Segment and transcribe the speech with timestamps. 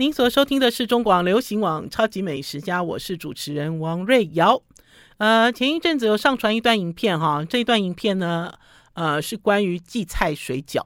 [0.00, 4.62] 您所收听的是中广流行网《超级美食家》，我是主持人王瑞瑶。
[5.16, 8.54] 呃，前一阵子有上传一段影片哈，这一段影片呢，
[8.92, 10.82] 呃，是关于荠菜水饺。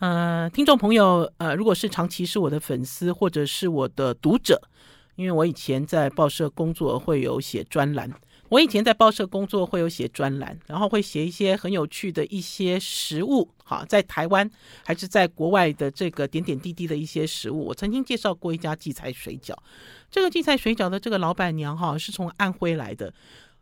[0.00, 4.60] 呃，听众朋友，呃，如果是长期是我的粉丝或者是我的读者，
[5.16, 8.12] 因为我以前在报社工作，会有写专栏。
[8.48, 14.50] 我以前在报社工作，会有写专栏，然后会写一些很有趣的一些食物，哈，在台湾
[14.84, 17.66] 还是在国外的这个点点滴滴的一些食物。
[17.66, 19.54] 我曾经介绍过一家荠菜水饺，
[20.10, 23.12] 这个荠菜水饺的这个老板娘哈是从安徽来的，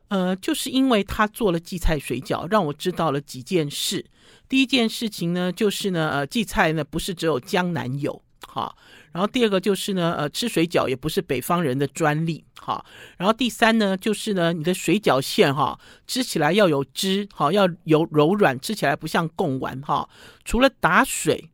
[0.08, 4.04] 呃，就是因为她做了荠菜水饺，让我知道了几件事。
[4.48, 8.22] 第一件事情呢，就是呢，呃，荠菜呢不是只有江南有。
[8.46, 8.76] 好，
[9.12, 12.84] 然后第二个就是呢，呃，吃水饺也不是北方人的专利，哈，
[13.16, 20.08] 然后第三呢，就是呢，你的水饺馅哈，吃起来要有汁，哈，要有柔软，吃起来不像贡丸哈。
[20.44, 21.50] 除了打水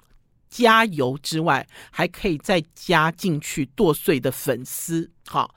[0.48, 5.48] 加油之外，还可以再加进去剁碎的粉丝，哈。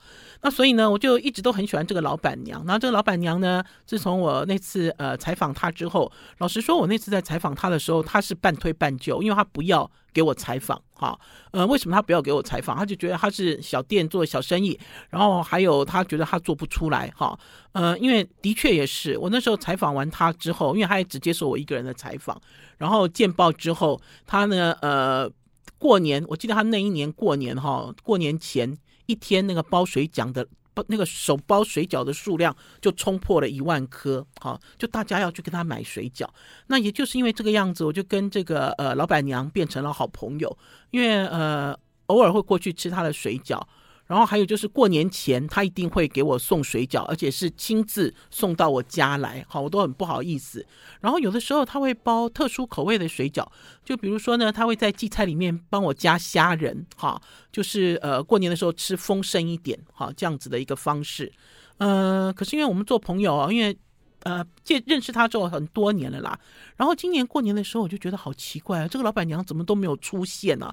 [0.42, 2.62] 那所以呢，我就一直都很喜欢这个老板娘。
[2.64, 11.18] 然后这个老板娘呢，自从我那次呃采访她之后，老实说，我那次在采访她的时候，她是半推半就，因为她不要给我采访，哈，
[11.52, 12.76] 呃，为什么她不要给我采访？
[12.76, 14.78] 她就觉得她是小店做小生意，
[15.10, 17.38] 然后还有她觉得她做不出来，哈，
[17.72, 22.40] 呃，因为的确也是，我那时候采访完她之后，因为她也只接受我一个人的采访，
[22.78, 25.30] 然后见报之后，她呢，呃，
[25.78, 28.76] 过年，我记得她那一年过年，哈，过年前。
[29.06, 36.28] 一天那个包水饺的包那个手包水饺的数量就冲破了一万颗，好，就大家要去跟他买水饺。
[36.66, 40.58] 那也就是因为这个样子，我就跟这个呃老板娘变成了好朋友，
[40.90, 41.74] 因为呃
[42.06, 43.60] 偶尔会过去吃他的水饺。
[44.06, 50.64] 然后还有就是过年前，他一定会给我送水饺，而且是亲自送到我家来，好，我都很不好意思。
[51.00, 53.46] 然后有的时候他会包特殊口味的水饺，
[53.84, 61.32] 就比如说呢，他会在荠菜里面帮我加虾仁，哈，就是呃过年的时候吃丰盛一点，哈，这样子的一个方式。
[61.78, 63.76] 呃，可是因为我们做朋友啊，因为
[64.22, 66.38] 呃见认识他之后很多年了啦，
[66.76, 70.72] 然后今年过年的时候我就觉得好奇怪啊，这个老板娘怎么都没有出现呢？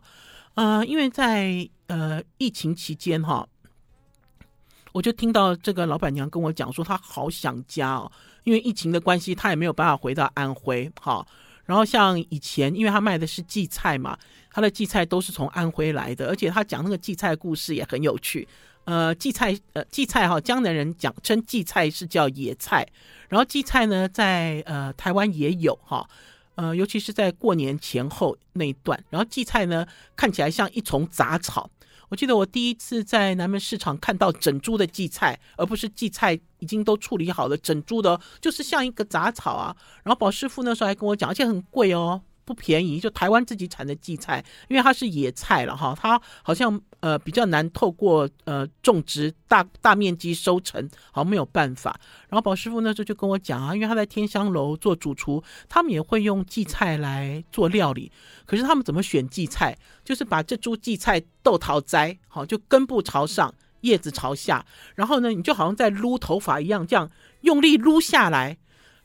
[0.55, 3.47] 呃，因为在呃疫情期间哈，
[4.91, 8.11] 我就听到这个老板娘跟我讲说，她好想家哦，
[8.43, 11.25] 因为疫情的关系，她也没有办法回到安徽哈。
[11.65, 14.17] 然后像以前，因为她卖的是荠菜嘛，
[14.51, 18.47] 她的荠菜都是从安徽来的，而且她讲那个荠菜故事也很有趣。
[18.85, 22.85] 呃，荠菜呃荠菜哈，江南人讲称荠菜是叫野菜，
[23.29, 26.07] 然后荠菜呢在呃台湾也有哈。
[26.55, 31.69] 呃，尤其是在过年前后那一段，然后荠菜呢看起来像一丛杂草。
[32.09, 39.75] 我记得我第一次在南门市场看到整株的荠菜，而不是荠菜已经都处理好了整株的，就是像一个杂草啊。
[40.03, 42.21] 然后宝师傅那时候还跟我讲，而且很贵哦。
[42.45, 51.99] 不便宜，就台湾自己产的荠菜，因为它是野菜了哈，它好像呃比较难透过呃种植大大面积收成，好没有办法。
[52.29, 58.11] 然后宝师傅那时候就跟我讲啊，因为他在天香楼做主厨，他们也会用荠菜来做料理。
[58.45, 59.77] 可是他们怎么选荠菜？
[60.03, 64.65] 就是把这株荠菜豆桃栽好，就根部朝上，叶子朝下，
[64.95, 67.09] 然后呢，你就好像在撸头发一样，这样
[67.41, 68.57] 用力撸下来。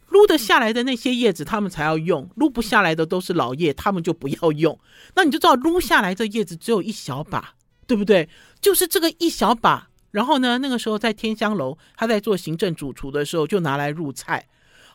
[0.09, 4.79] 撸得下来的那些叶子，他们才要用；撸不下来的都是老叶，他们就不要用。
[5.15, 7.55] 那你就知道，撸下来这叶子只有一小把，
[7.87, 8.29] 对不对？
[8.61, 9.89] 就是这个一小把。
[10.11, 14.49] 然后呢，那个时候在天香楼，他在做行政主厨的时候，就拿来入菜。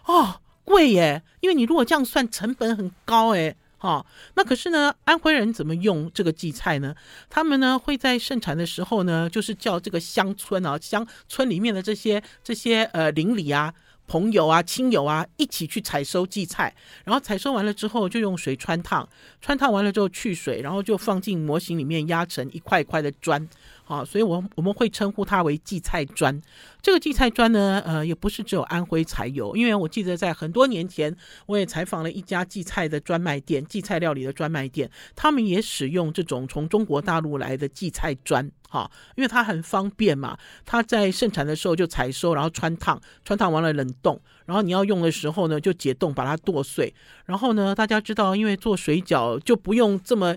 [0.06, 1.22] 哦，贵耶！
[1.40, 3.56] 因为你如果这样算，成本很高哎。
[3.78, 6.96] 哈、哦，那可是呢，安徽人怎么用这个荠菜呢？
[7.30, 13.74] 他们呢会在盛产的时候呢，就是叫这个乡村啊，乡村里面的这些这些呃邻里啊。
[14.08, 16.74] 朋友啊，亲友啊，一起去采收荠菜，
[17.06, 19.08] 然后采收完了之后，就用水穿烫，
[19.42, 23.48] 穿烫完了之后去水，然后就放进模型里面压成一块一块的砖。
[23.94, 26.42] 啊，所以我我们会称呼它为荠菜砖。
[26.82, 31.16] 这个荠菜砖呢，呃，也不是只有安徽才有，因为我记得在很多年前，
[31.46, 40.36] 我也采访了一家荠菜的专卖店，荠菜料理的专卖店，他们也使用这种从中国大陆来的荠菜砖，哈，因为它很方便嘛，
[40.66, 46.92] 它在盛产的时候就采收，然后穿烫，穿烫完了冷冻，然后你要用的时候呢，就解冻把它剁碎，
[47.26, 50.36] 然后呢，大家知道，因为做水饺就不用这么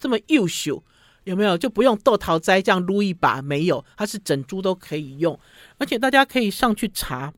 [0.00, 0.82] 这么优秀。
[1.24, 3.40] 有没有就不用豆桃栽这样撸一把？
[3.42, 5.38] 没有，它是整株都可以用，
[5.78, 7.32] 而且大家可以上去查，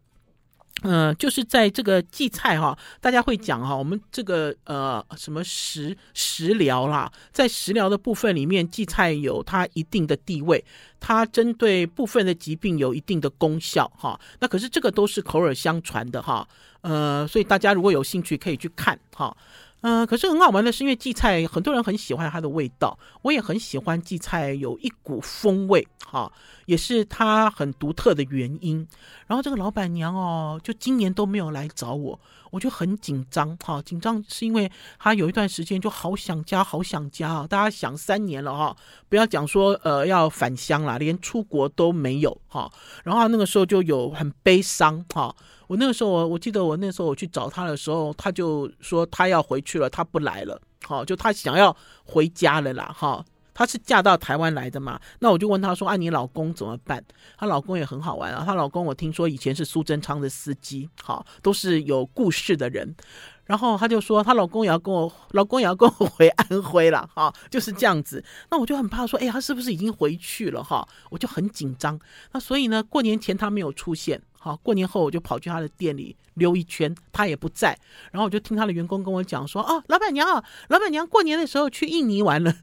[0.83, 10.65] 嗯、就是在这个荠菜哈，大家会讲哈，我们这个呃什么食食疗啦，在食疗的部分里面，荠菜有它一定的地位，
[10.99, 14.19] 它针对部分的疾病有一定的功效哈。
[14.41, 16.47] 那可是这个都是口耳相传的哈，
[16.81, 19.37] 呃，所以大家如果有兴趣可以去看哈。
[19.87, 26.33] 嗯、可是很好玩的是，因为荠菜很多人很喜欢它的味道，我也很喜欢荠菜有一股风味，哈，
[26.65, 28.89] 也是它很独特的原因。
[29.27, 32.19] 然后这个老板娘哦，就今年都没有来找我，
[32.51, 38.75] 我就很紧张，哈，紧张是因为她有一段时间就好想家，好想家啊，大家想三年了哈，
[39.11, 42.73] 不要讲说呃要返乡了，连出国都没有哈，
[43.05, 45.37] 然后那个时候就有很悲伤哈。
[45.67, 50.61] 我那个时候，我我记得我那时候我去找他的时候，他就说他要回去了，他不来了。
[50.85, 51.75] 好，就他想要
[52.05, 52.95] 回家了啦。
[52.95, 53.25] 哈，
[53.55, 55.01] 他是嫁到台湾来的嘛。
[55.21, 57.03] 那我就问他说：“啊，你老公怎么办？”
[57.39, 58.45] 她老公也很好玩啊。
[58.45, 62.95] 她老公我听说以前是苏贞昌的司机，好，都是有故事的人。
[63.47, 68.23] 然后他就说，她老公也要跟我，老公也要跟我回安徽了，哈，就是这样子。
[68.51, 70.63] 那我就很怕说，哎，他是不是已经回去了？
[70.63, 71.99] 哈，我就很紧张。
[72.33, 74.21] 那所以呢，过年前他没有出现。
[74.45, 77.75] 好，过年后我就跑去他的店里溜一圈，他也不在。
[78.13, 82.55] 然后我就听他的员工跟我讲说：“哦，老板娘啊，老板娘过年的时候去印尼玩了。”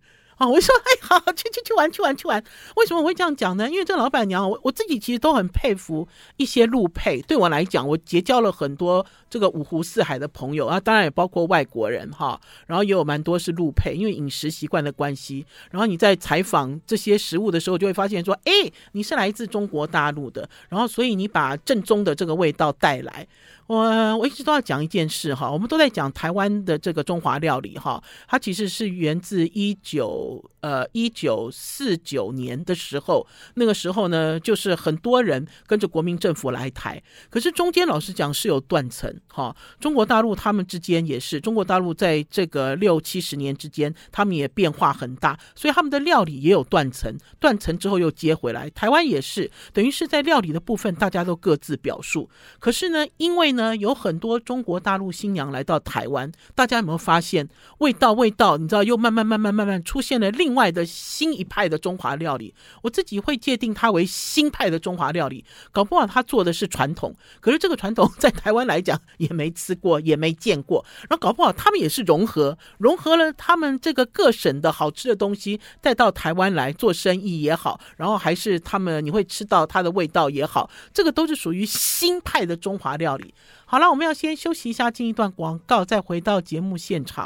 [0.41, 2.43] 啊，我说：“哎， 好，去去去玩，去玩，去玩。”
[2.75, 3.69] 为什么我会这样讲呢？
[3.69, 6.07] 因为这个老板娘，我我自己其实都很佩服
[6.37, 7.21] 一些陆配。
[7.21, 12.41] 对我来讲，我结交了很多这个五湖四海的朋友啊，当然也包括外国人哈。
[12.65, 15.45] 然后也有蛮多是陆配，因为饮食习惯的关系。
[15.69, 18.51] 然后你在采访这些食物的时候，就会发现说：“哎，
[18.93, 23.27] 你是来自中国大陆的。”然后所以你把正宗的这个味道带来。
[23.71, 52.29] 我我一直都要讲一件事哈，我们都在讲台湾的这个中华料理哈，它其实是源自一九呃一九四九年的时候，那个时候呢，就是很多人跟着国民政府来台，可是中间老实讲是有断层哈，中国大陆他们之间也是，中国大陆在这个六七十年之间，他们也变化很大，所以他们的料理也有断层，断层之后又接回来，台湾也是，等于是在料理的部分大家都各自表述，
[52.59, 53.60] 可是呢，因为呢。
[53.61, 57.47] 呢，有很多中国大陆新娘来到台湾，大家有没有发现
[57.77, 58.13] 味道？
[58.13, 62.53] 味道，你知道，又慢慢慢慢慢慢出现了另外的新一派的中华料理。
[62.81, 70.83] 我自己会界定它为新派的中华料理，搞不好他做的是传统，可是这个传统 在台湾来讲也没吃过，也没见过。
[71.01, 83.33] 然后搞不好他们也是融合，融合了他们这个各省的好吃的东西带到台湾来做生意也好，然后还是他们你会吃到它的味道也好，这个都是属于新派的中华料理。
[83.65, 87.25] 好了，我们要先休息一下，进一段广告，再回到节目现场。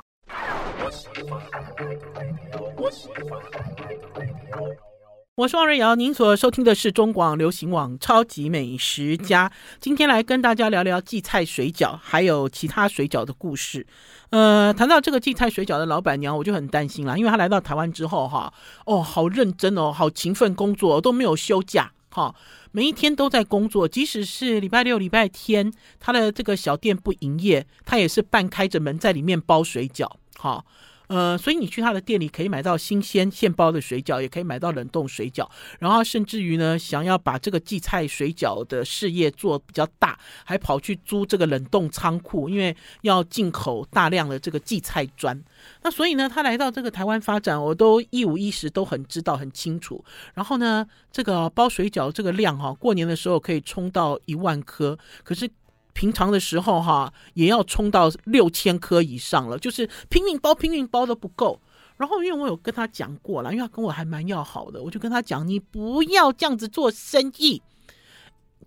[5.37, 9.49] 我是王瑞瑶，您所收听的是中广流行网《超级美食家》，
[9.81, 13.85] 今天来跟大家聊聊荠菜水饺，还有其他水饺的故事。
[14.29, 18.53] 呃，谈到这个荠菜水饺的老板娘，我就很担心了，因为她来到台湾之后，哈，
[18.85, 22.33] 哦，好认真哦，好勤奋工作，都没有休假，哈。
[22.71, 30.63] 每一天都在工作，即使是礼拜六、礼拜天，他的这个小店不营业，他也是半开着门在里面包水饺，哈。
[31.07, 35.47] 呃，所以你去他的店里可以买到新鲜现包的水饺，也可以买到冷冻水饺。
[35.79, 45.39] 然后甚至于呢，想要把这个荠菜水饺的事业做比较大，还跑去租这个冷冻仓库，因为要进口大量的这个荠菜砖。
[45.83, 50.03] 那所以呢，他来到这个台湾发展，我都一五一十都很知道很清楚。
[50.33, 55.49] 然后呢，这个包水饺这个量哈，过年的时候可以冲到一万颗，可是。
[55.95, 61.59] 平常的时候哈，也要冲到六千颗以上了，就是拼命包拼命包都不够。
[61.95, 67.63] 然后因为我有跟他讲过了，因为他跟我还蛮要好的，我就跟他讲，你不要这样子做生意，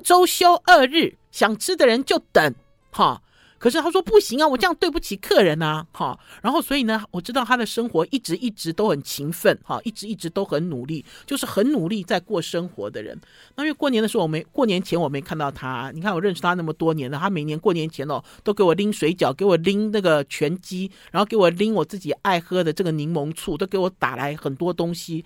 [0.02, 2.54] 周休二日，想吃的人就等
[2.90, 3.22] 哈。
[3.58, 6.18] 可是他说不行啊，我这样对不起客人啊，哈。
[6.42, 13.20] 然后所以呢，我知道他的生活一直一直都很勤奋，哈，一直一直都很努力，就是很努力在过生活的人。
[13.56, 25.24] 那因为过年的时候我没过年前我没看到他，你看我认识他那么多年了，他每年过年前哦都给我拎水饺，给我拎那个全鸡，然后给我拎我自己爱喝的这个柠檬醋，都给我打来很多东西。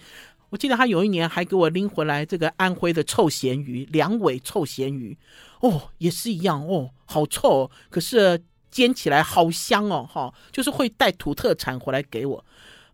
[0.48, 5.16] 我记得他有一年还给我拎回来这个安徽的臭咸鱼，两尾臭咸鱼。
[5.62, 12.44] 哦，也是一样哦，好臭哦，可是煎起来好香哦，哈，就是会带土特产回来给我，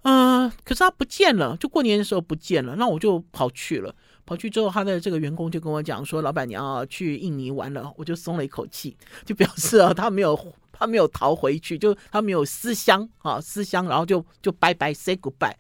[0.03, 3.95] 嗯、可是他不见了，就过年的时候不见了，那我就跑去了，
[4.27, 8.95] 跑去之后，他的这个员工就跟我讲说，老板娘啊去印尼玩了，我就松了一口气，
[9.25, 10.39] 就表示啊他没有
[10.71, 15.55] 他没有逃回去，就他没有思乡啊思乡，然后就就拜拜 say goodbye，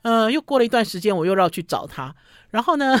[0.00, 2.16] 呃，又过了一段时间，我又要去找他，
[2.48, 2.98] 然后呢。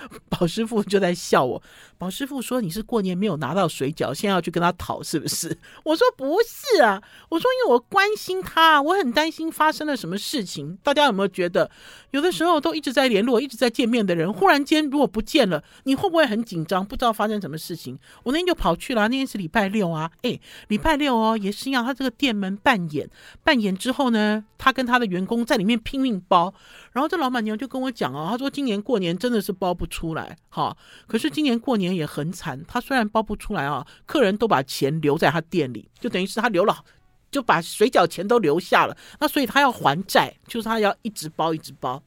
[0.30, 1.60] 宝师傅就在笑我，
[1.98, 5.58] 宝师傅说你是过年没有拿到水饺，现在要去跟他讨，是不是？
[5.84, 10.78] 我说不是啊，我说因为我关心他，我很担心发生了什么事情。
[10.84, 11.68] 大家有没有觉得，
[12.12, 16.86] 有的时候都一直在联络、一直在见面的人，忽然间如果不见了，你会不会很紧张？
[16.86, 17.98] 不知道发生什么事情？
[18.22, 20.38] 我那天就跑去了，那天是礼拜六啊，哎，
[20.68, 23.10] 礼拜六哦，也是一样，他这个店门办演，
[23.42, 26.54] 办演之后呢，他跟他的员工在里面拼命包，
[26.92, 30.76] 然后这老板娘就跟我讲哦，他说今年过年真的是包不出来，哈，
[31.08, 36.84] 可是今年过年也很惨，他虽然包不出来啊，客人都把钱留在他店里，就等于是他留了，
[37.30, 42.02] 就把水饺钱都留下了，那所以他要还债，就是他要一直包一直包，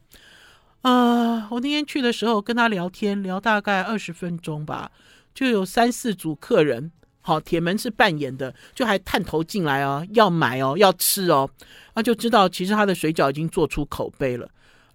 [0.81, 4.91] 啊、我那天去的时候跟他聊天，聊大概二十分钟吧，
[5.33, 6.91] 就有三四组客人。
[7.23, 11.47] 好，铁门是扮演的，就还探头进来哦，要买哦，要吃哦，
[11.93, 14.49] 那就知道其实他的水饺已经做出口碑了。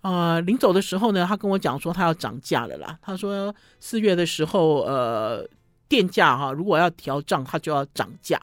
[0.06, 2.96] 呃，临走的时候呢，他跟我讲说他要涨价了啦。
[3.02, 5.44] 他说四月的时候，呃，
[5.88, 8.40] 电价哈，如果要调涨，他就要涨价。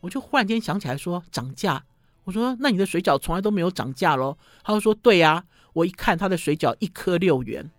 [0.00, 1.82] 我就忽然间想起来说涨价，
[2.24, 4.36] 我说那你的水饺从来都没有涨价喽？
[4.62, 5.42] 他就说对呀，
[5.72, 7.70] 我一看他的水饺一颗六元。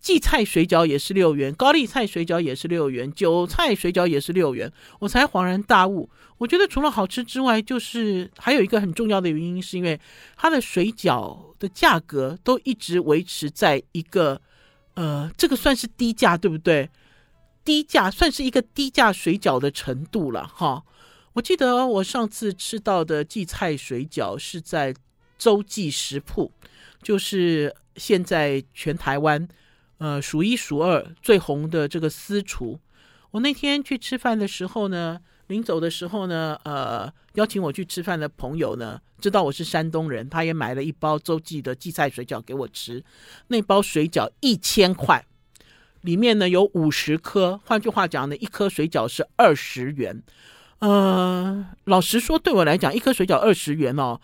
[0.00, 6.08] 荠菜水饺也是六元，高丽菜水饺也是六元，韭菜水饺也是六元，我才恍然大悟。
[6.38, 10.00] 我觉得除了好吃之外，就是还有一个很重要的原因，是因为
[10.36, 14.40] 它的水饺的价格都一直维持在一个，
[14.94, 16.88] 呃，这个算是低价，对不对？
[17.64, 20.84] 低价算是一个低价水饺的程度了，哈。
[21.34, 24.94] 我记得我上次吃到的荠菜水饺是在
[25.36, 26.50] 洲际食铺，
[27.02, 29.48] 就是现在全台湾。
[29.98, 32.78] 呃，数一数二最红的这个私厨，
[33.32, 43.02] 我那天去吃饭的时候呢，临走的时候呢，呃，邀请我去吃饭的朋友呢，知道我是山东人，他也买了一包周记的荠菜水饺给我吃。
[43.48, 45.24] 那包水饺一千块，
[46.02, 50.22] 里面呢有五十颗，换句话讲呢，一颗水饺是二十元。
[50.78, 54.20] 呃，老实说，对我来讲，一颗水饺二十元哦。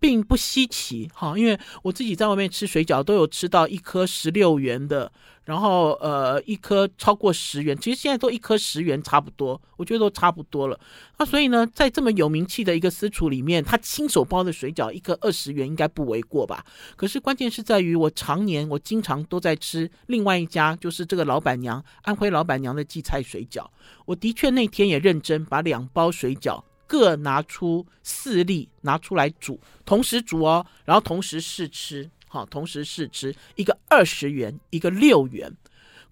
[0.00, 5.10] 并不稀奇哈，因为我自己在外面吃水饺都有吃到一颗十六元的，
[5.44, 10.78] 然后呃一颗超过十元，其实现在都一颗十元差不多，我觉得都差不多了。
[11.18, 16.64] 那所以呢，在这么有名气的一个私厨里面，他亲手包的水饺一颗二十元应该不为过吧？
[16.94, 23.66] 可是关键是在于我常年我经常都在吃另外一家，就是这个老板娘安徽老板娘的荠菜水饺，
[24.06, 26.62] 我的确那天也认真把两包水饺。
[26.88, 35.52] 各拿出四粒，拿出来煮，同时煮哦，然后同时试吃，好，同时试吃，一个二十元，一个六元，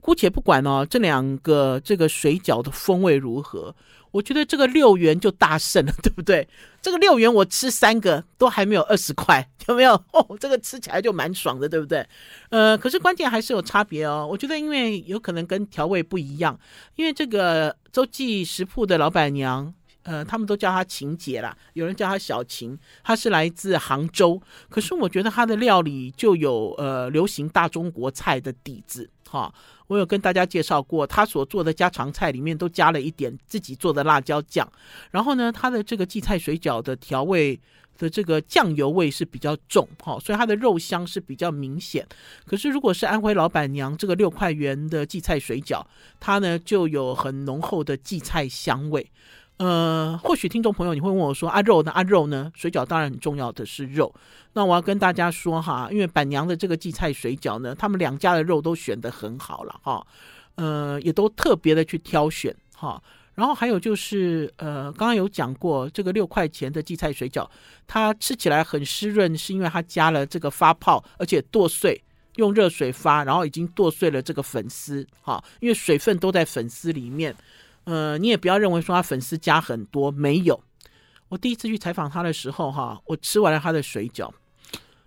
[0.02, 3.74] 姑且不管哦，这两个这个水饺的风味如何，
[4.10, 6.46] 我觉得这个六元就大胜了， 对不对？
[6.82, 9.94] 这个六元我吃三个都还没有二十块，有没有？
[10.12, 12.06] 哦，这个吃起来就蛮爽的，对不对？
[12.50, 16.60] 呃，可是关键还是有差别哦，我觉得因为有可能跟调味不一样，
[16.96, 19.72] 因为这个洲际食铺的老板娘。
[20.06, 24.40] 呃，他们都叫她秦姐啦，有人叫她小秦，她是来自杭州。
[24.68, 29.52] 可是我觉得她的料理就有呃流行大中国菜的底子哈。
[29.88, 34.70] 我有跟大家介绍过，她所做的家常菜里面都加了一点自己做的辣椒酱。
[35.10, 37.58] 然后呢，她的这个荠菜水饺的调味
[37.98, 42.06] 的这个酱油味是比较重哈，所以它的肉香是比较明显。
[42.44, 45.84] 可是如果是安徽老板娘这个六块元的荠菜水饺，
[46.20, 49.10] 它呢就有很浓厚的荠菜香味。
[49.58, 51.90] 呃，或许听众朋友你会问我说：“啊肉呢？
[51.92, 52.52] 啊肉呢？
[52.54, 54.14] 水饺当然很重要的是肉。
[54.52, 60.06] 那我要跟大家说哈，因为板娘的这个荠菜水饺呢，他们两家的肉都选得很好了哈，
[60.56, 63.02] 呃，也都特别的去挑选哈。
[63.34, 67.48] 然后还有就是，呃，刚刚有讲过这个六块钱的荠菜水饺，
[67.86, 72.02] 它吃起来很湿润，是因为它加了这个发泡，而且剁碎，
[72.34, 77.34] 用热水发，然后已经剁碎了这个粉丝哈，因为水分都在粉丝里面。
[77.86, 80.62] 呃，你也不要认为说他粉丝加很多，没有。
[81.28, 84.30] 我第一次去采访他的时候，哈，我吃完了他的水饺，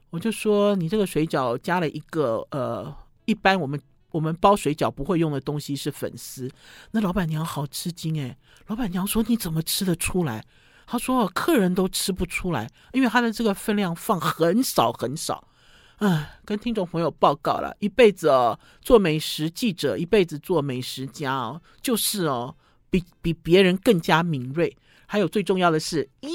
[0.09, 2.93] 我就说你这个水饺加了一个呃，
[3.25, 3.79] 一般我们
[4.11, 6.49] 我们包水饺不会用的东西是粉丝。
[6.91, 8.35] 那老板娘好吃惊诶，
[8.67, 10.43] 老板娘说你怎么吃得出来？
[10.87, 15.47] 他说客人都吃不出来，因为他的这个分量放很少很少。
[15.97, 22.55] 唉，跟听众朋友报告了，一辈子哦，做美食记者，一辈子做美食家哦，就是哦。
[22.89, 26.29] 比比别人更加敏锐，还有最重要的是，咦，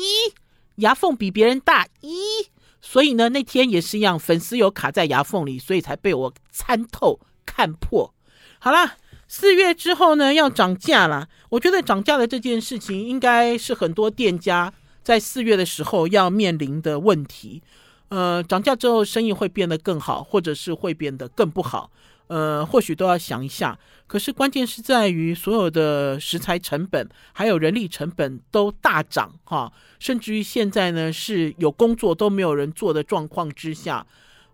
[0.76, 2.46] 牙缝比别人大，咦，
[2.80, 8.14] 所以呢，那天也是一样，粉丝有卡在牙缝里，所以才被我参透看破。
[8.58, 8.96] 好啦，
[9.28, 11.28] 四月之后呢，要涨价了。
[11.50, 17.62] 我觉得涨价的这件事情，应该是很多店家在四月的时候要面临的问题。
[18.08, 21.90] 呃，涨价之后，生意会变得更好，或者是会变得更不好。
[22.26, 23.78] 呃，或许都要想一下。
[24.06, 34.06] 可是关键是在于所有的食材成本还有人力成本都大涨哈，甚至于现在呢是有工作都没有人做的状况之下，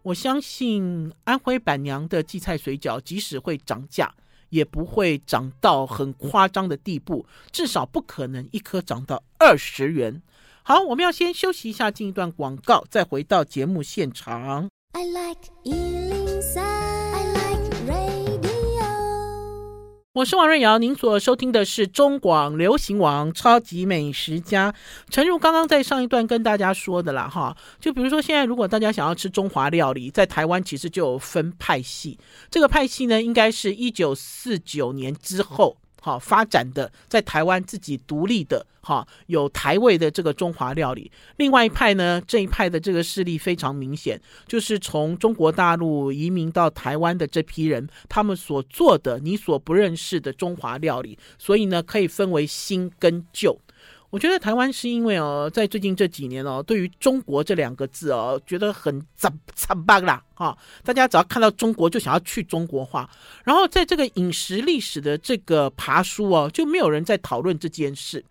[0.03, 4.15] 我相信安徽板娘的荠菜水饺即使会涨价，
[4.50, 10.23] 也不会涨到很夸张的地步，至少不可能一颗涨到二十元。
[10.62, 14.69] 好，我们要先休息一下，进一段广告，再回到节目现场。
[20.21, 24.75] 我是王瑞瑶，您所收听的是中广流行网超级美食家。
[25.09, 32.19] 陈如刚刚在上一段跟大家说的啦，哈，就比如说现在如果大家想要吃中华料理，在台湾其实就有分派系，
[32.50, 35.79] 这个派系呢，应该是一九四九年之后。
[36.00, 41.11] 好发展的，在台湾自己独立的，哈，有台味的这个中华料理。
[41.37, 51.19] 另外一派呢，这一派的这个势力非常明显，就是从中国大陆移民到台湾的这批人，他们所做的你所不认识的中华料理。
[51.38, 53.59] 所以呢，可以分为新跟旧。
[54.11, 60.57] 我觉得台湾是因为哦，在最近这几年哦，对于中国这两个字哦，觉得很惨惨巴啦哈！
[60.83, 63.09] 大家只要看到中国就想要去中国化，
[63.45, 68.25] 然后在这个饮食历史的这个爬书哦，就没有人在讨论这件事。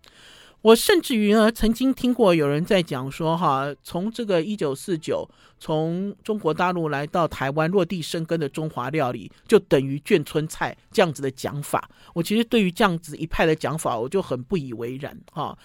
[0.62, 5.26] 我甚至于呢，曾经听过有人在讲说，哈，从这个一九四九，
[5.58, 11.88] 从中国大陆来到台湾落地生根的中华料理，就等于眷村菜这样子的讲法。
[12.12, 15.56] 我其实对于这样子一派的讲法，我就很不以为然，哈。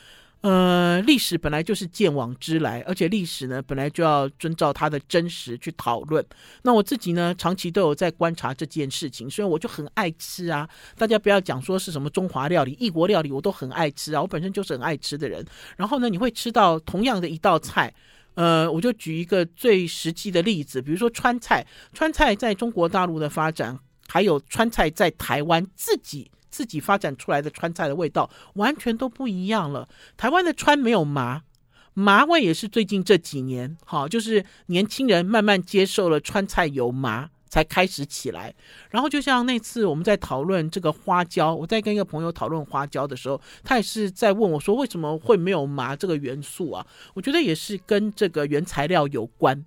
[0.45, 6.23] 呃，历史本来就是鉴往知来，而且历史呢本来就要遵照它的真实去讨论。
[6.61, 10.69] 那我自己呢，长期都有在观察这件事情，所以我就很爱吃啊。
[10.99, 14.21] 大家不要讲说是什么中华料理、异国料理，我都很爱吃啊。
[14.21, 15.43] 我本身就是很爱吃的人。
[15.77, 17.91] 然后呢，你会吃到同样的一道菜，
[18.35, 26.29] 呃，我就举一个最实际的例子，比如说川菜，川菜在中国大陆的发展，还有川菜在台湾自己。
[26.55, 29.89] 自己发展出来的川菜的味道完全都不一样了。
[30.15, 31.41] 台湾的川没有麻，
[31.93, 38.55] 麻味也是最近这几年，哈，就是年轻人慢慢接受了川菜有麻才开始起来。
[38.89, 46.87] 然后就像那次我们在讨论这个花椒，我在跟一个朋友讨论花椒的时候，他也是在问我说为什么会没有麻这个元素啊？
[47.15, 49.65] 我觉得也是跟这个原材料有关。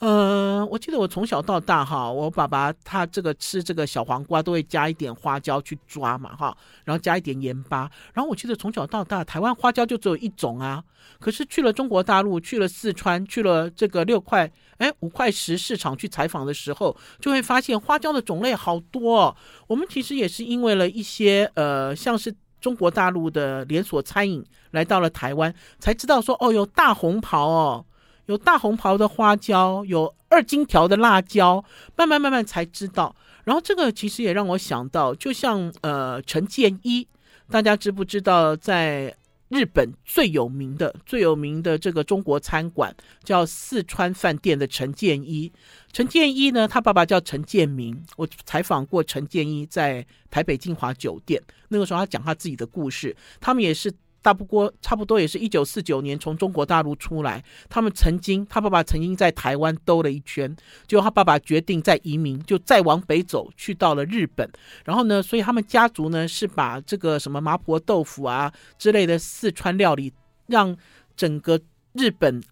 [0.00, 7.90] 呃，我记得我从小到大哈，我爸爸他这个吃这个小黄瓜都会加一点花椒去抓嘛哈，然后加一点盐巴。
[8.14, 10.82] 然后我记得从小到大，台湾花椒就只有一种啊。
[11.18, 19.36] 可是去了中国大陆，去了四川，去了这个六块哎五块石市场去采访的时候，就会发现花椒的种类好多哦。
[19.66, 27.84] 我们其实也是因为了一些呃，像是中国大陆的连锁餐饮来到了台湾，才知道说哦，有大红袍哦。
[28.30, 31.64] 有大红袍的花椒，有二荆条的辣椒，
[31.96, 33.14] 慢慢慢慢才知道。
[33.42, 37.08] 然后这个其实也让我想到，就像呃陈建一，
[37.50, 39.16] 大家知不知道，在
[39.48, 45.52] 日本最有名的、最有名的这个中国餐馆叫四川饭店的陈建一。
[45.92, 48.00] 陈建一呢，他爸爸叫陈建明。
[48.16, 53.92] 我采访过陈建一在台北金华酒店，那个时候他讲他自己的故事，他们也是。
[54.22, 60.54] 大不过差不多也是一九四九年从中国大陆出来，他们曾经他爸爸曾经在台湾兜了一圈，
[60.86, 64.50] 就他爸爸决定再移民，就再往北走去到了日本，
[64.84, 70.12] 然后呢，所以他们家族呢是把这个什么麻婆豆腐啊之类的四川料理，
[70.46, 70.76] 让
[71.16, 71.60] 整个
[71.92, 72.42] 日本。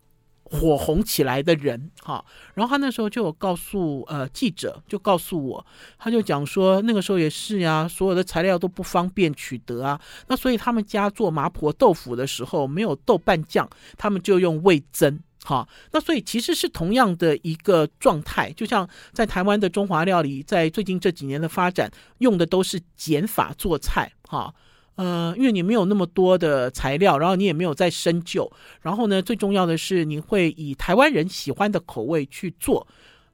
[0.51, 5.67] 火红起来的人，哈，然后他那时候就有告诉呃记者，就告诉我，
[5.99, 24.55] 他就讲说那个时候也是呀，所有的材料都不方便取得啊，那所以他们家做麻婆豆腐的时候没有豆瓣酱，他们就用味增，哈，那所以其实是同样的一个状态，就像在台湾的中华料理，在最近这几年的发展，用的都是减法做菜，哈。
[24.99, 28.51] 呃，因为你没有那么多的材料，然后你也没有再深究，
[28.83, 32.85] 然后呢，最重要的是你会以台湾人喜欢的口味去做，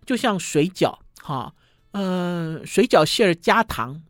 [0.04, 1.54] 就像水饺，哈，
[1.92, 4.02] 呃，水饺馅儿加糖。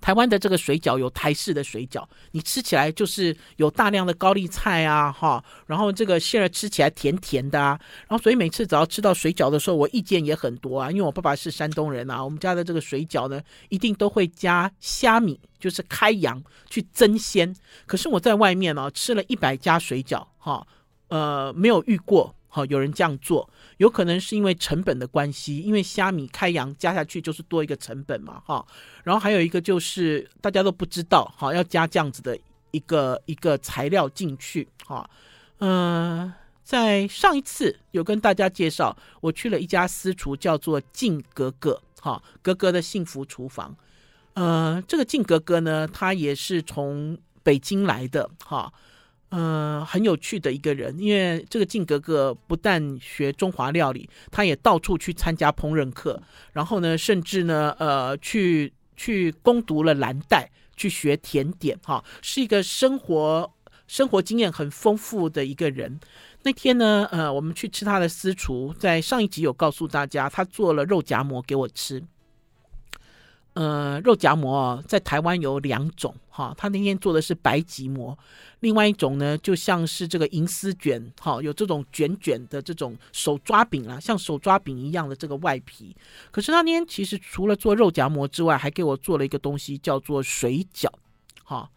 [0.00, 17.54] 台湾的这个水饺有台式的水饺，你吃起来就是有大量的高丽菜啊，哈，然后这个馅儿吃起来甜甜的啊，然后所以每次只要吃到水饺的时候，我意见也很多啊，因为我爸爸是山东人啊，我们家的这个水饺呢，一定都会加虾米，就是开洋去增鲜。
[17.86, 20.66] 可是我在外面呢，吃了一百家水饺，哈，
[21.08, 22.34] 呃，没有遇过。
[22.52, 28.66] 好，有人这样做，有可能是因为成本的关系，因为虾米开洋加下去就是多一个成本嘛，哈。
[29.04, 32.36] 然后还有一个就是大家都不知道，好，要加这样子的
[32.72, 35.08] 一个一个材料进去，哈，
[35.60, 36.32] 嗯，
[36.64, 43.74] 在上一次有跟大家介绍，我去了一家私厨，叫做静格格，哈，格格的幸福厨房。
[44.34, 48.72] 呃，这个静格格呢，他也是从北京来的，哈，
[49.30, 50.96] 呃，很有趣的一个人。
[50.98, 63.52] 因为这个静格格不但学中华料理，他也到处去参加烹饪课，然后呢，甚至呢，呃，去去攻读了蓝带，去学甜点，哈，是一个生活
[63.86, 65.98] 生活经验很丰富的一个人。
[66.42, 72.02] 那天呢，呃，我们去吃他的私厨，在上一集有告诉大家，他做了肉夹馍给我吃。
[73.54, 78.16] 呃，肉夹馍在台湾有两种哈，他那天做的是白吉馍，
[78.60, 85.94] 另外一种呢，就像是这个银丝卷，哈，有这种卷卷的这种手抓饼啊，像手抓饼一样的这个外皮。
[86.30, 90.88] 可是他那天其实除了做肉夹馍之外，还给我做了一个东西，叫做水饺，
[91.42, 91.68] 哈。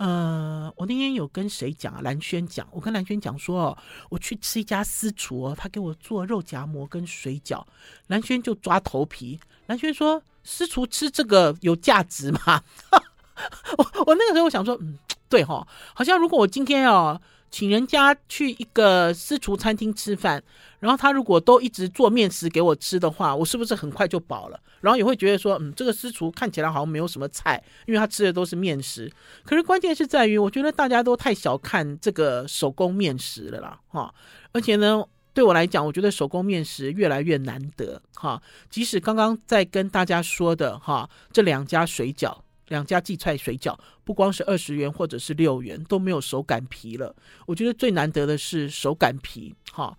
[0.00, 2.00] 呃，我那天有跟谁讲啊？
[2.00, 7.62] 蓝轩讲，我跟蓝轩讲说，哦，我去吃一家私厨哦，他给我做肉夹馍跟水饺，
[8.06, 9.38] 蓝轩就抓头皮。
[9.66, 12.62] 蓝轩说，私厨吃这个有价值吗？
[13.76, 17.20] 我我那个时候我想说，嗯，对哈，好像如果我今天哦。
[17.50, 20.42] 请人家去一个私厨餐厅吃饭，
[20.78, 24.60] 然后他如果都一直做面食给我吃的话，我是不是很快就饱了？
[24.80, 29.10] 然后也会觉得说，嗯，这个私厨看起来好像没有什么菜，因为他吃的都是面食。
[29.44, 34.14] 可是关键是在于，我觉得大家都太小看这个手工面食了啦，哈！
[34.52, 38.40] 而且呢，对我来讲，我觉得手工面食越来越难得，哈！
[38.70, 42.38] 即使刚刚在跟大家说的，哈，这两家水饺。
[42.68, 43.76] 两家荠菜水饺，
[44.10, 47.14] 不光是二十元或者是六元，都没有手擀皮了。
[47.46, 49.96] 我觉得最难得的是手擀皮，哈，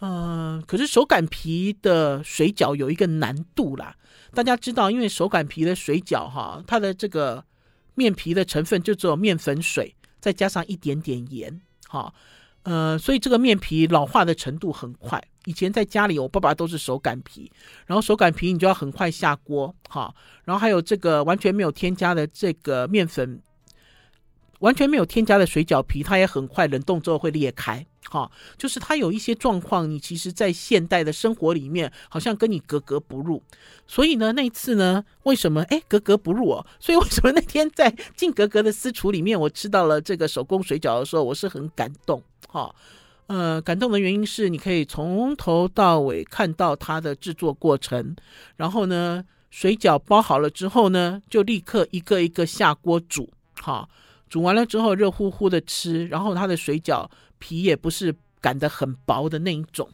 [0.00, 3.94] 嗯，可是手擀皮的水饺有一个难度啦。
[4.32, 7.44] 大家知道，因为手擀皮的水饺，哈，它的这个
[7.96, 12.14] 面皮的成分就只有面粉水，再加上一点点盐，哈。
[12.62, 15.22] 呃，所以这个面皮老化的程度很快。
[15.46, 17.50] 以前在家里，我爸爸都是手擀皮，
[17.86, 20.14] 然后手擀皮你就要很快下锅，哈。
[20.44, 23.40] 然后还有这个完全没有添加的这个面粉，
[24.60, 28.30] 完全没有添加的水饺皮，它也很快冷冻之后会裂开，哈。
[28.56, 33.42] 就是它有一些状况，你其实在现代的生活里面好像跟你格格不入。
[33.86, 36.66] 所以呢，那次呢，为什么哎格格不入哦？
[36.78, 42.22] 所以为什么那天在静格格的私厨里面，我吃到了这个手工水饺的时候，我是很感动。
[42.48, 42.74] 哈，
[43.28, 48.14] 呃，感动的原因是你可以从头到尾看到它的制作过程，
[48.56, 53.88] 然后呢，水饺包好了之后呢，就立刻一个一个下锅煮，好，
[54.30, 57.06] 煮完了之后热乎乎的吃，然后它的水饺
[57.38, 59.86] 皮也不是擀的很薄的那一种。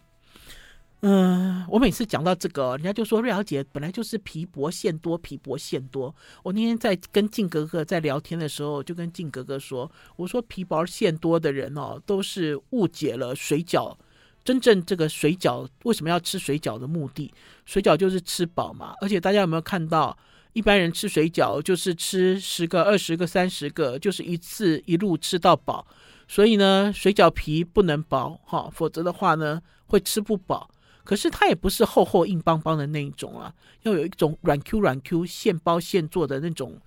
[1.00, 6.14] 嗯，我每次讲到这个，人家就说瑞瑶姐本来就是皮薄馅多，皮薄馅多。
[6.42, 13.96] 我那天在跟静哥哥在聊天的时候，就跟静哥哥说，我说皮薄馅多的人哦，都是误解了水饺。
[14.42, 17.32] 真正这个水饺为什么要吃水饺的目的？
[17.66, 18.94] 水饺就是吃饱嘛。
[19.00, 20.16] 而且大家有没有看到，
[20.56, 25.86] 一般人吃水饺就是吃十个、二十个、三十个，就是一次一路吃到饱。
[26.26, 30.70] 所以呢，水饺皮不能薄哈，否则的话呢，会吃不饱。
[31.04, 36.80] 可是它也不是厚厚硬邦邦的那一种啊，要有一种软 Q 软 Q 现包现做的那种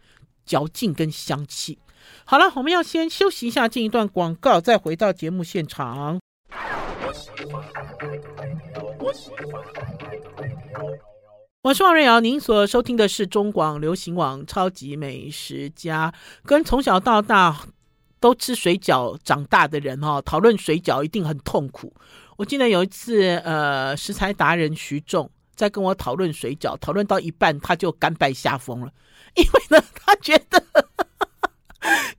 [0.48, 1.78] 嚼劲跟香气。
[2.26, 6.20] 好了，我们要先休息一下，进一段广告，再回到节目现场。
[11.62, 16.10] 我是王瑞瑶，您所收听的是中广流行网《超级美食家》，
[16.46, 17.68] 跟从小到大
[18.22, 21.94] 都吃水饺长大的人哈，讨论水饺一定很痛苦。
[22.38, 28.94] 我记得有一次，呃，食材达人徐仲在跟我讨论水饺，讨论到一半他就甘拜下风了，
[29.36, 30.64] 因为呢，他觉得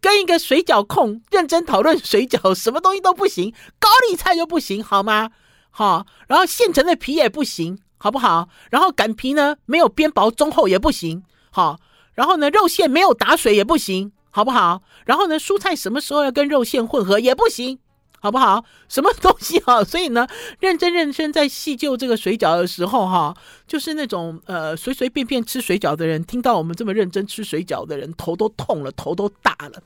[0.03, 5.31] 跟一个水饺控认真讨论水饺，什么东西都不行，高丽菜就不行，好吗？
[5.71, 8.49] 好，然后现成的皮也不行，好不好？
[8.71, 11.79] 然后擀皮呢，没有边薄中厚也不行，好，
[12.15, 14.83] 然后呢，肉馅没有打水也不行，好不好？
[15.05, 17.79] 然后呢，蔬菜什么时候要跟肉馅混合也不行。
[18.23, 18.63] 好不好？
[18.87, 19.83] 什么东西哈？
[19.83, 23.35] 所以呢，认真认真在细究这个水饺的时候哈，
[23.67, 29.83] 就是那种呃随随便便吃水饺的人，听到我们这么认真吃水饺的人，头都痛了，头都大了。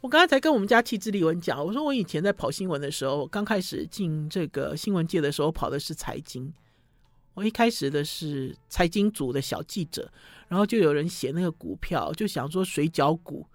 [0.00, 6.52] 我刚才才跟我们家气质丽文讲，我说我以前在跑新闻的时候，刚开始进这个新闻界的时候，跑的是财经。
[7.38, 10.10] 我一开始的是财经组的小记者，
[10.48, 13.46] 然后就有人写那个股票，就想说水饺股。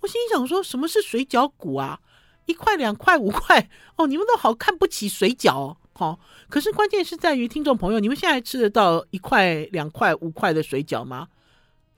[0.00, 1.98] 我心想说，什么是水饺股啊？
[2.46, 11.26] 一块两块五块哦，你们都好看不起水饺哦，可是关键是在于听众朋友，你们现在吃得到一块两块五块的水饺吗？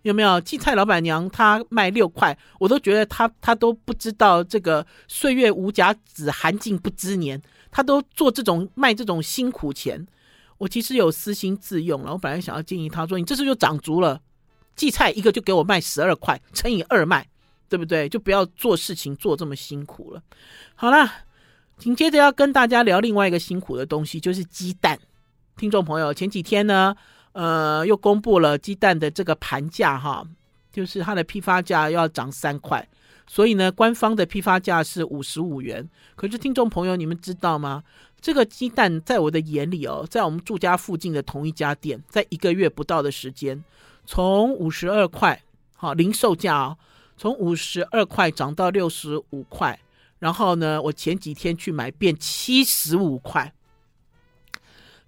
[0.01, 0.41] 有没有？
[0.41, 10.07] 荠菜老板娘她卖六块，我都觉得她她都不知道这个岁月无甲子，寒尽不知年，她都做这种卖这种辛苦钱。
[10.59, 12.13] 我其实有私心自用了。
[12.13, 14.21] 我本来想要建议他说：“你这次就涨足了，
[14.77, 17.29] 荠菜一个就给我卖十二块，乘以二卖，
[17.69, 18.09] 对不对？
[18.09, 20.23] 就不要做事情做这么辛苦了。”
[20.75, 21.11] 好了，
[21.79, 24.99] 紧接着要跟大家聊另外一个辛苦的东西，就是鸡蛋。
[25.57, 26.95] 听众朋友，前几天呢，
[27.33, 30.27] 呃，又公布了鸡蛋的这个盘价哈，
[30.73, 32.89] 就是它的批发价要涨三块。
[33.27, 35.89] 所以呢，官方的批发价是五十五元。
[36.15, 37.83] 可是，听众朋友，你们知道吗？
[38.25, 43.63] 这个鸡蛋在我的眼里哦，在我们住家附近的同一家店，在一个月不到的时间，
[44.07, 45.39] 从五十二块，
[45.77, 46.79] 好，零售价哦，
[47.19, 49.79] 从五十二块涨到六十五块。
[50.19, 53.53] 然后呢，我前几天去买，变七十五块。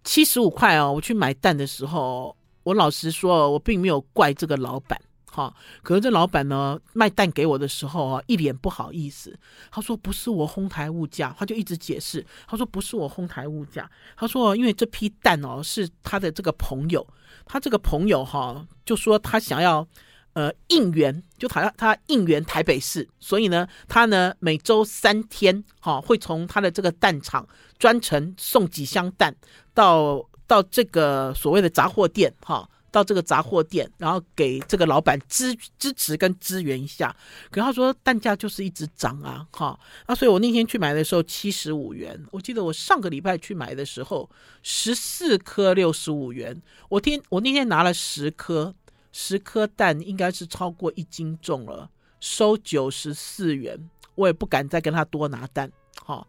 [0.04, 5.00] 七十五块哦，我去买蛋的时候，我老实说，我并没有怪这个老板。
[5.36, 9.38] 好，可是这老板呢，卖蛋给我的时候啊，一脸不好意思。
[9.70, 12.24] 他说不是我哄抬物价，他就一直解释。
[12.46, 17.06] 他说不是我哄抬物价，他说因为这批蛋哦是他的这个朋友，
[17.44, 19.86] 他这个朋友哈就说他想要
[20.32, 27.46] 呃应援，就好像他应援台北市，所以呢他呢每周三天哈会从他的这个蛋厂
[27.78, 29.36] 专程送几箱蛋
[29.74, 32.66] 到到这个所谓的杂货店哈。
[32.96, 37.14] 到这个杂货店，然后给这个老板支支持跟支援一下。
[37.50, 39.78] 可他说蛋价就是一直涨啊，哈，
[40.08, 42.18] 那所以我那天去买的时候七十五元。
[42.30, 44.30] 我记得我上个礼拜去买的时候
[44.62, 46.62] 十四颗六十五元。
[46.88, 48.74] 我天，我那天拿了十颗，
[49.12, 53.78] 十颗蛋应该是超过一斤重了，收九十四元。
[54.14, 55.70] 我也不敢再跟他多拿蛋，
[56.02, 56.26] 哈，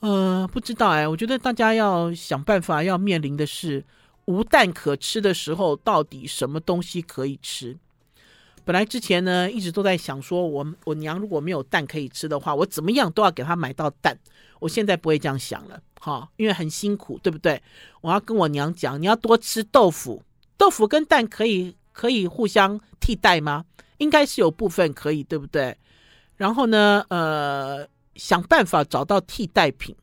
[0.00, 3.84] 呃，不知道哎，我觉得大家要想办法要面临的是。
[4.28, 7.74] 无蛋可吃的时候，到底什么东西可以吃？
[8.62, 14.18] 本来之前呢，一直都在想说，我我娘如果没有蛋可以吃的话，我怎么样都要给她买到蛋。
[14.60, 17.62] 我现在不会这样想了，哈，因为很辛苦，对不对？
[18.02, 20.22] 我要跟我娘讲，你要多吃豆腐，
[20.58, 23.64] 豆腐跟蛋可以可以互相替代吗？
[23.96, 25.74] 应该是有部分可以，对不对？
[26.36, 29.96] 然后呢，呃，想办法找到替代品。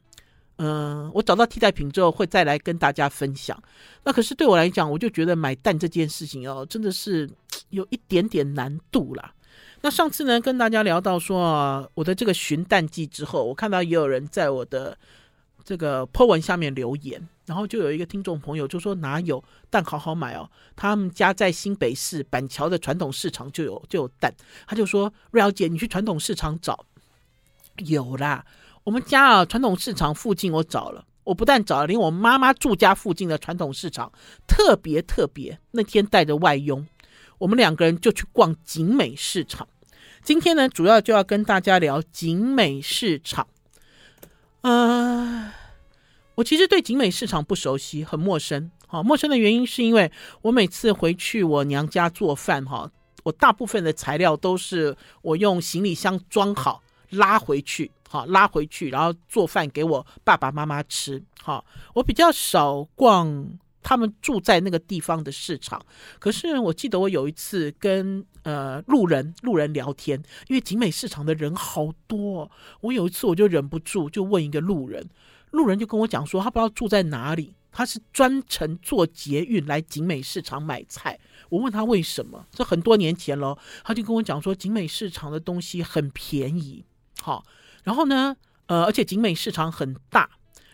[0.58, 3.62] 嗯，我找到替代品之后会再来跟大家分享。
[4.04, 7.30] 那可是对我来讲，我就觉得买蛋这件事情哦，真的是
[7.72, 9.34] 有一点点难度啦。
[9.82, 14.98] 那上次呢，跟大家聊到说啊，我的这个寻蛋记之后，我看到也有人在我的
[15.63, 24.34] 这个 po 文下面留言，然后就有一个听众朋友就说哪有蛋好好买哦，他们家在新北市板桥的传统市场就有就有蛋，
[24.65, 26.86] 他就说瑞瑶姐，你去传统市场找，
[27.78, 28.46] 有啦。
[28.86, 34.12] 我们家啊，传统市场附近我找了，我不但找了，连我妈妈住家附近的传统市场，
[34.45, 35.60] 特别特别。
[35.71, 36.86] 那天带着外佣，
[37.39, 39.67] 我们两个人就去逛景美市场。
[40.21, 43.48] 今天呢，主要就要跟大家聊景美市场。
[44.62, 45.52] 呃，
[46.36, 48.69] 我其实对景美市场不熟悉，很陌生。
[48.86, 50.12] 哈，陌生的原因是因为
[50.43, 52.91] 我每次回去我娘家做饭，哈，
[53.24, 57.89] 我大部分的材料都是我用行李箱装好拉回去。
[58.08, 61.22] 好，拉回去，然后做饭给我爸爸妈妈吃。
[61.41, 63.50] 好，我比较少逛
[63.82, 65.84] 他们住在那个地方的市场。
[66.20, 72.50] 可是我记得我有一次跟呃路人路人聊天，因为景美市场的人好多。
[72.82, 75.10] 我有一次我就忍不住就问一个路人，
[75.52, 81.20] 路人就跟我讲说他不知道住在哪里，他是专程坐捷运来景美市场买菜。
[81.50, 86.86] 我问他为什么，这很多年前了，他就跟我讲说景美市场的东西很便宜。
[87.22, 87.44] 好。
[87.86, 90.30] 然后呢，呃，而且景美市场很大，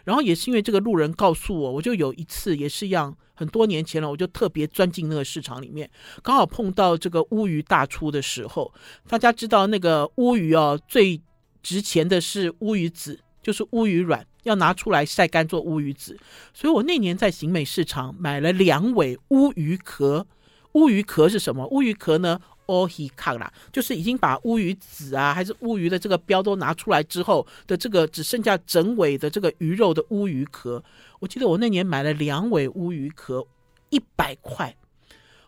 [0.06, 5.88] 然后也是因为这个路人告诉我，我就有一次也是一样，很多年前了，我就特别钻进那个市场里面，
[6.24, 8.74] 刚好碰到这个乌鱼大出的时候。
[9.08, 11.22] 大家知道那个乌鱼哦，最
[11.62, 16.18] 值钱的是乌鱼子，就是乌鱼卵，要拿出来晒干做乌鱼子。
[16.54, 20.26] 所以我那年在景美市场买了两尾乌鱼壳。
[20.74, 21.68] 乌鱼壳是什么？
[21.68, 22.40] 乌鱼壳呢？
[22.66, 30.84] 哦，黑卡啦，就是已经把乌鱼籽啊，还是乌鱼的这个标都拿出来之后的这个只剩下整尾的这个鱼肉的乌鱼壳。
[31.20, 33.46] 我记得我那年买了两尾乌鱼壳，
[33.90, 34.76] 一百块。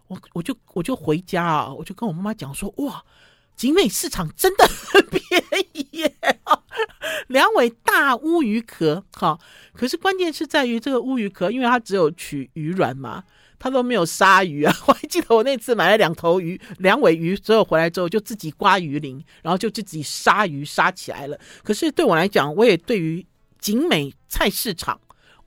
[0.07, 3.03] 我我就我就回家啊，我就跟我妈妈讲说，哇，
[3.55, 6.17] 景美市场真的很便宜耶，
[7.27, 9.05] 两尾大乌鱼壳。
[9.13, 9.39] 好，
[9.73, 13.23] 可是关键是在于这个乌鱼壳，因为它只有取鱼卵嘛。
[13.63, 14.75] 他都没有杀鱼啊！
[14.87, 21.39] 我还记得我那次买了两头鱼，两尾鱼，之后回来之后就自己刮鱼鳞，然后就自己杀鱼杀起来了。
[21.63, 23.25] 可是对我来讲，我也对于
[23.61, 24.99] 景美菜市场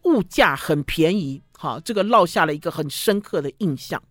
[0.04, 4.02] 物价很便宜，哈，这个落下了一个很深刻的印象。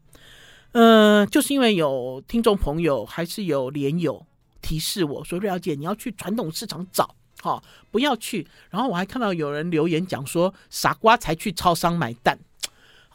[0.73, 4.23] 嗯、就是因为有听众朋友还是有连友
[4.61, 12.37] 提示我说：“瑞肴姐，你要去传统市场找，哈，不要去。”然后我还看到有人留言讲说：“傻瓜才去超商买蛋。”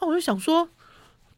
[0.01, 0.67] 我就想说。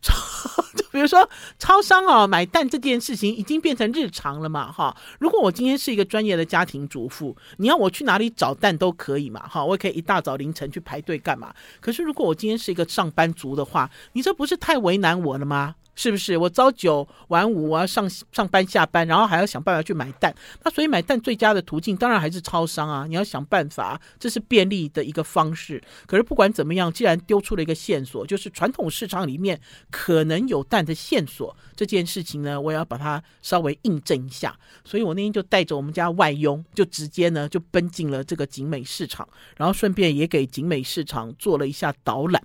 [0.03, 0.13] 超，
[0.75, 4.95] 就比如说超商哦，买蛋这件事情已经变成日常了嘛，哈。
[5.19, 11.51] 如果我今天是一个专业的家庭主妇，你要我去哪里找蛋都可以嘛，哈，我也可以一大早凌晨去排队干嘛。
[11.79, 15.75] 可是如果我今天是一个上班族的话，你这不是太为难我了吗？
[15.95, 20.33] 是不是我朝九晚五，我要上上班下班，然后还要想办法去买蛋？
[20.63, 23.05] 那所以买蛋最佳的途径当然还是超商啊！
[23.07, 25.81] 你要想办法，这是便利的一个方式。
[26.05, 29.59] 可是不管怎么样，既然丢出了一个线索，就是传统市场里面
[29.91, 34.57] 可能有蛋的线索，这件事情呢，我也要把它稍微印证一下。
[34.83, 39.27] 所以我那天就带着我们家外佣，就直接呢就奔进了这个景美市场，
[39.57, 42.41] 然后顺便也给景美市场做了一下导览。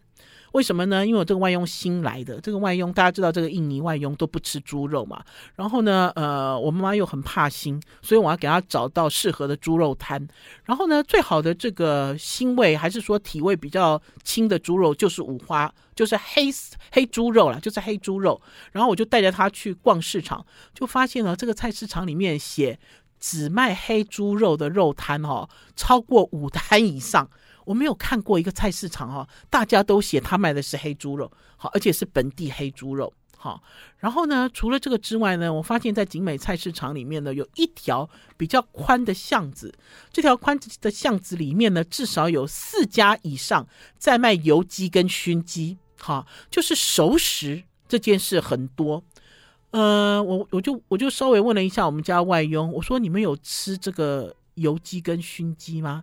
[0.52, 1.06] 为什么呢？
[1.06, 5.22] 因为我这个外佣新来的，这个外佣大家知道，这个印尼外佣都不吃猪肉嘛。
[5.54, 10.26] 然后呢，呃，我妈妈又很怕腥，所以我要给她找到适合的猪肉摊。
[10.64, 16.44] 然后呢，最好的这个腥味还是说体味比较轻的猪肉，就是五花，就是黑
[16.92, 18.40] 黑猪肉啦，就是黑猪肉。
[18.72, 22.78] 然后我就带着她去逛市场，就发现了这个菜市场里面写
[23.20, 27.28] 只卖黑猪肉的肉摊哦，超过五摊以上。
[27.68, 33.62] 我没有看过一个菜市场哈，大家都写他卖的是黑猪肉，好，而且是本地黑猪肉，好。
[33.98, 39.74] 然后呢，除了这个之外呢，我发现在景美菜市场里面呢，有一条比较宽的巷子，
[40.10, 49.04] 这条宽的巷子里面呢，至少有四家以上在卖油鸡跟熏鸡，好，就是熟食这件事很多。
[49.72, 56.02] 呃，我我就我就稍微问了一下我们家外佣，我说你们有吃这个油鸡跟熏鸡吗？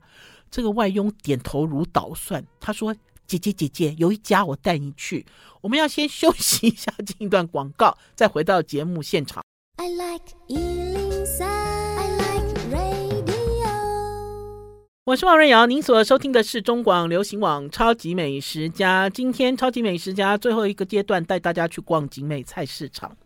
[0.49, 2.95] 这个外佣点头如捣蒜，他说
[3.27, 5.25] ：“姐姐姐姐，有一家我带你去。
[5.61, 9.43] 我们要先休息一下，进一段广告，再回到节目现场。”
[9.77, 13.25] I like 103, I like radio。
[15.03, 19.09] 我是王瑞瑶，您所收听的是中广流行网《超级美食家》。
[19.13, 23.17] 今天《超级美食家》最后一个阶段，带大家去逛景美菜市场。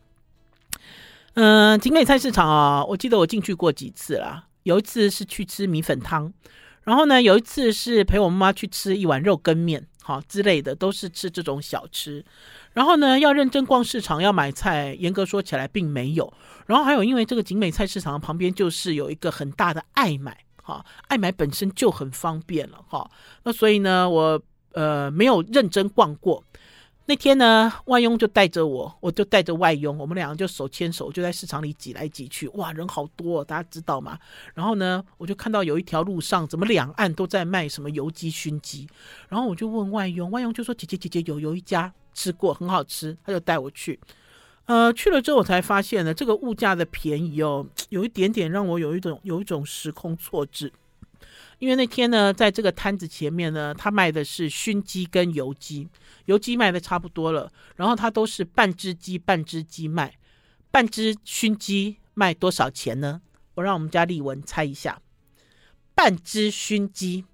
[1.35, 4.47] 嗯、呃，景美菜市场啊，我记得我进去过几次啦。
[4.63, 6.33] 有一次是去吃米粉汤。
[6.83, 12.23] 然后呢，有一次是陪我妈妈去吃一碗肉羹面，好之类的，都是吃这种小吃。
[12.73, 16.31] 然后呢，要认真逛市场要买菜，严格说起来并没有。
[16.65, 23.09] 然后还有，因为这个景美菜市场旁边就是有一个很大的爱买，哈，爱买本身就很方便了，哈。
[23.43, 24.41] 那所以呢，我
[24.73, 26.43] 呃没有认真逛过。
[27.09, 32.47] 那天呢，外佣就带着我，我就带着外佣，我们两个就手牵手，就在市场里挤来挤去。
[32.49, 34.19] 哇，人好多，大家知道吗？
[34.53, 38.87] 然后呢，我就看到有一条路上，怎么两岸都在卖什么油鸡、熏鸡。
[39.27, 43.99] 然后我就问外佣，外佣就说：“姐姐，姐姐，有有一家吃过，很好吃。”他就带我去。
[44.65, 50.71] 呃，去了之后我才发现呢，这个物价的便宜哦，有一点点让我有一种有一种时空错置。
[51.59, 55.87] 因为那天呢，在这个摊子前面呢，他卖的是熏鸡跟油鸡，
[56.25, 60.17] 油鸡卖的差不多了，然后他都是半只鸡半只鸡卖，
[60.71, 63.21] 半只熏鸡卖多少钱呢？
[63.55, 65.01] 我让我们家丽文猜一下，
[65.93, 67.25] 半只熏鸡。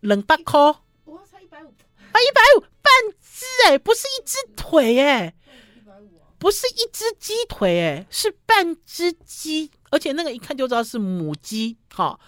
[0.00, 1.68] 两百块，我要猜一百五。
[1.68, 2.64] 啊，一百五。
[2.84, 5.34] 半只哎，不是一只腿哎，
[6.38, 12.20] 不是一只鸡腿哎，是半只鸡，而且那个一看就知道是母鸡哈。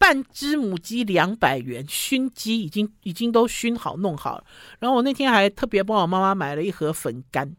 [0.00, 4.44] 半只母鸡两百元，熏鸡已经已经都熏好弄好了。
[4.78, 7.54] 然后我那天还特别帮我妈妈买了一盒粉干，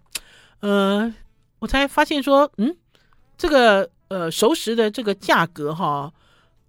[0.61, 1.13] 呃，
[1.59, 2.75] 我才发现说，嗯，
[3.37, 6.11] 这个呃熟食的这个价格哈，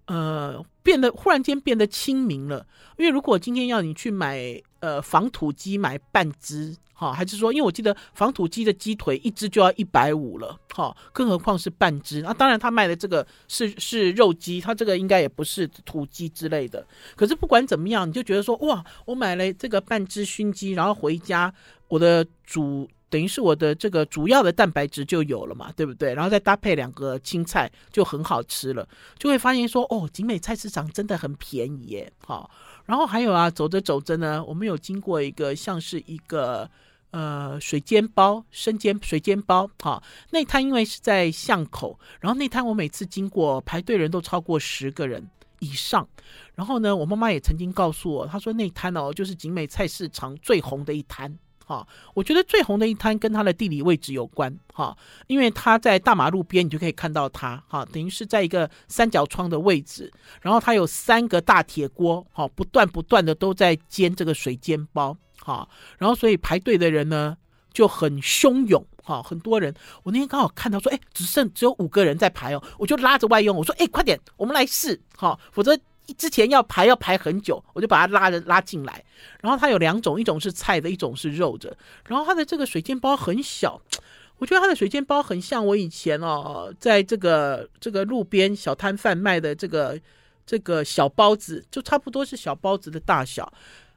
[0.06, 2.66] 呃，变得忽然间变得亲民了。
[2.98, 6.76] 因为如果今天要你去买呃仿土鸡买半只。
[6.94, 12.32] 哈，还是说，因为我记得仿土鸡的鸡腿一只就要一百五了，哈，更何况是半只啊？
[12.32, 16.86] 当然，他卖的这个是是肉鸡，他这个应该也不是土鸡之类的。
[17.16, 21.52] 可是不管怎么样，你就觉得说，哇，我买了这个半只熏鸡，然后回家，
[21.88, 26.14] 我的主等于是我的这个主要的蛋白质就有了嘛，对不对？
[26.14, 32.50] 然后再搭配两个青菜，就很好吃了，就会发现说，哦，景美菜市场真的很便宜耶，好。
[32.86, 36.70] 然后还有啊，走着走着呢，我们有经过一个像是一个。
[37.12, 45.22] 呃，水煎包、生煎水煎包，哈、哦，那摊因为是在巷口，然后那摊我每次经过排队人都超过十个人
[45.58, 46.08] 以上。
[46.54, 51.38] 然后呢，我妈妈也曾经告诉我，她说那摊哦，就是景美菜市场最红的一摊，
[51.72, 51.86] 哈、哦。
[52.14, 65.16] 我觉得最红的一摊跟它的地理位置有关，哈、因为它在大马路边，你就可以看到它，哈、等于是在一个三角窗的位置，然后它有三个大铁锅，哈、不断不断的都在煎这个水煎包。
[65.40, 65.68] 好，
[65.98, 67.36] 然后所以排队的人呢
[67.72, 69.74] 就很汹涌，哈，很多人。
[70.04, 75.76] 我那天刚好看到说，哎，只剩只有五个人在排哦，我就拉着外佣，我说，哎，快点，我们来试，好，否则
[76.16, 79.04] 之前要排要排很久，我就把它拉着拉进来。
[79.40, 81.76] 然后它有两种，一种是菜的，一种是肉的。
[82.06, 83.80] 然后它的这个水煎包很小，
[84.38, 89.98] 我觉得它的水煎包很像我以前哦，在这个这个路边小摊贩卖的这个
[90.44, 93.52] 这个小包子，就差不多是小包子的大小。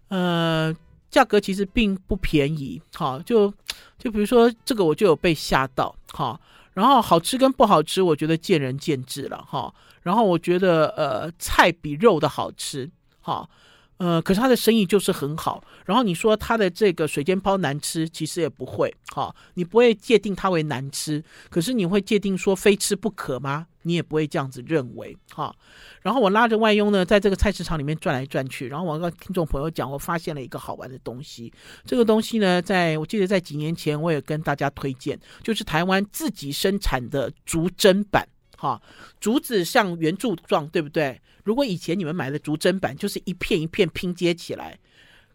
[0.10, 0.76] 呃，
[1.10, 2.80] 价格其实并不便宜。
[2.94, 3.52] 哈，就
[3.98, 5.96] 就比如说这个，我就有被吓到。
[6.08, 6.40] 哈。
[6.74, 9.74] 然后好吃跟不好吃，我觉得见仁见智了哈。
[10.06, 12.88] 然后我觉得呃菜比肉的好吃
[13.22, 13.50] 哈，
[13.98, 15.64] 呃可是他的生意就是很好。
[15.84, 23.66] 然后你说他的这个水煎包难吃，其实也不会哈，你不会界定它为难吃，可是你会界定说非吃不可吗？
[23.82, 25.56] 你也不会这样子认为哈。
[26.02, 28.68] 然后我拉着外佣呢，在这个菜市场里面转来转去。
[28.68, 31.52] 然后我跟听众朋友讲，我发现了一个好玩的东西。
[31.84, 38.28] 这个东西呢，在我记得在几年前，我也跟大家推荐，就是台湾自己生产的竹砧板。
[38.66, 38.82] 哈，
[39.20, 41.22] 竹子像圆柱状，对不对？
[41.44, 44.80] 如果以前你们买的竹砧板，就是一片一片拼接起来。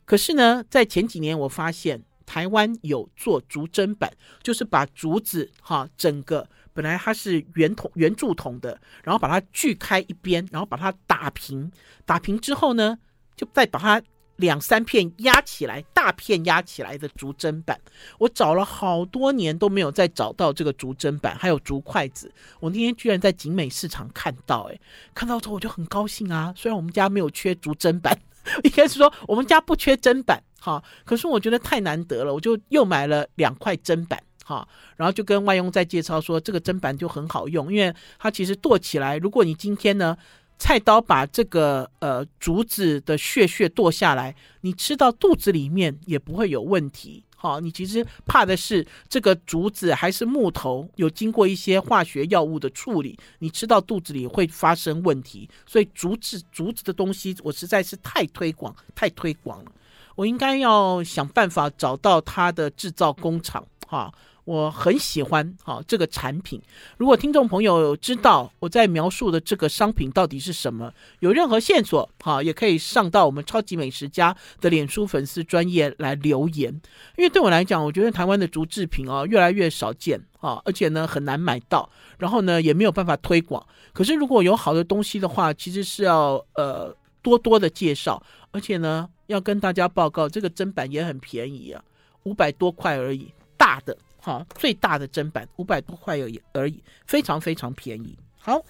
[0.05, 4.13] 可是呢，在前几年我发现台湾有做竹砧板，
[4.43, 6.49] 就是把竹子哈整个。
[6.73, 11.71] 本来它是圆筒圆柱筒的，然后把它锯开一边，然后把它打平，
[12.05, 12.99] 打平之后呢，
[13.37, 14.03] 就再把它
[14.41, 17.81] 两三片压起来，大片压起来的竹砧板。
[18.19, 22.33] 我找了好多年都没有再找到这个竹砧板，还有竹筷子。
[22.59, 24.81] 我那天居然在景美市场看到，诶，
[25.15, 26.53] 看到之后我就很高兴啊。
[26.57, 28.19] 虽然我们家没有缺竹砧板，
[28.65, 34.21] 应该是说我们家不缺砧板，哈，可是我觉得太难得了，我就又买了两块砧板。
[34.43, 34.67] 好，
[34.97, 40.17] 然后就跟外佣在介绍说，这个砧板就很好用，因为它其实剁起来，如果你今天呢，
[40.61, 47.25] 菜刀把这个呃竹子的屑屑剁下来，你吃到肚子里面也不会有问题。
[47.35, 55.49] 好，你其实怕的是这个竹子还是木头，有经过一些化学药物的处理，你吃到肚子里会发生问题。
[55.67, 59.73] 所以竹子竹子的东西，我实在是太推广太推广了，
[60.15, 63.67] 我应该要想办法找到它的制造工厂。
[63.89, 64.13] 哈。
[64.51, 66.61] 我很喜欢哈这个产品。
[66.97, 76.69] 如果听众朋友知道我在描述的这个商品到底是什么，有任何线索哈，也可以上到我们超级美食家的脸书粉丝专页来留言。
[77.17, 81.89] 因为对我来讲，我觉得台湾的竹制品哦越来越少见啊，而且呢很难买到，
[82.19, 83.65] 然后呢也没有办法推广。
[83.93, 86.93] 可是如果有好的东西的话，其实是要呃
[87.23, 88.21] 多多的介绍，
[88.51, 91.81] 而且呢要跟大家报告，这个砧板也很便宜啊，
[92.25, 93.97] 五百多块而已，大的。
[94.21, 98.19] 好，最大的砧板五百多块而已，而已，非常非常便宜。
[98.39, 98.63] 好，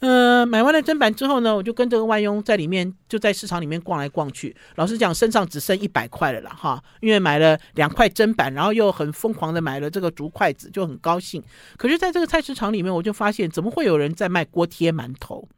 [0.00, 4.54] 呃，买完了砧板之后呢，我就跟这个外佣在里面，就在市场里面逛来逛去。
[4.76, 11.42] 老实讲，身上只剩一百块了啦，哈，因为买了两块砧板，然后又很疯狂的买了这个竹筷子，就很高兴。
[11.76, 15.48] 可是，在这个菜市场里面，我就发现，怎么会有人在卖锅贴馒头？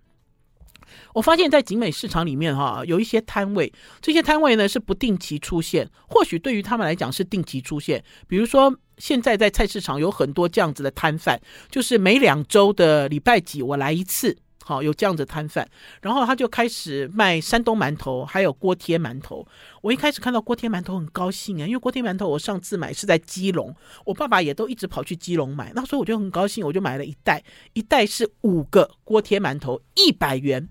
[1.15, 8.03] 我发现，在景美市场里面，哈，有一些摊位，这些摊位呢是不定期出现，或许对于他们来讲是定期出现。
[8.27, 11.41] 比如说，现在在菜市场有很多这样子的摊贩，
[11.71, 15.67] 就是每两周的礼拜几我来一次，好，有这样子摊贩，
[16.03, 19.45] 然后他就开始卖山东馒头，还有锅贴馒头。
[19.81, 23.75] 我一开始看到锅贴馒头很高兴啊，因为锅贴馒头我上次买是在基隆，
[24.05, 27.43] 我爸爸也都一直跑去基隆买，那时候我就很高兴，我就买了一袋，
[27.73, 30.69] 一袋是五个锅贴馒头，一百元。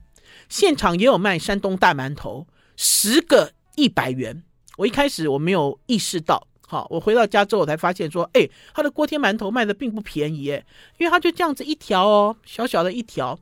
[0.48, 4.44] 现场也有卖山东大馒头，十个一百元。
[4.78, 10.64] 我一开始我没有意识到，好，我回到家之后我才发现说，哎，他的锅贴馒头卖的并不便宜，哎，
[11.00, 13.36] 因为他就这样子一条哦，小小的一条，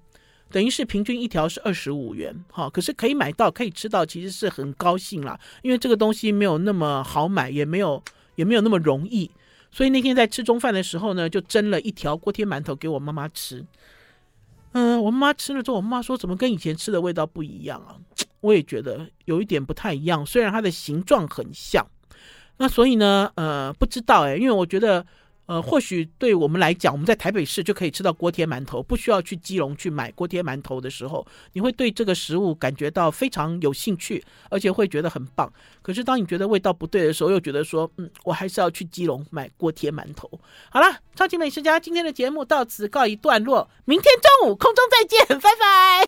[0.50, 8.02] 等于是平均一条是二十五元，好，可是可以买到，可以吃到，其实是很高兴啦，因为这个东西没有那么好买，也没有
[8.36, 9.30] 也没有那么容易，
[9.72, 13.66] 所以那天在吃中饭的时候呢，就蒸了一条锅贴馒头给我妈妈吃。
[14.72, 18.00] 嗯，我妈吃了之后，我妈说怎么跟以前吃的味道不一样啊？
[18.40, 21.86] 我也觉得有一点不太一样，虽然它的形状很像。
[22.58, 25.06] 那所以呢，呃，不知道哎，因为我觉得。
[25.48, 35.50] 呃，或许对我们来讲，我们在台北市就可以吃到锅贴馒头，不需要去基隆去买锅贴馒头的时候，你会对这个食物感觉到非常有兴趣，而且会觉得很棒。
[35.82, 40.30] 可是当你觉得味道不对的时候，又觉得说，嗯，我还是要去基隆买锅贴馒头。
[40.70, 46.04] 好了，超级美食家今天的节目到此告一段落，明天中午空中再见，拜拜。